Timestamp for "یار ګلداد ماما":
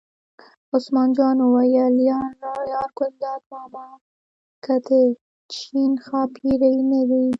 2.71-3.87